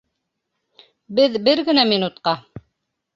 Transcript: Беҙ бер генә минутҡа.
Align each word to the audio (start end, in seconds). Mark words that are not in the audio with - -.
Беҙ 1.19 1.37
бер 1.47 1.61
генә 1.67 1.83
минутҡа. 1.91 2.33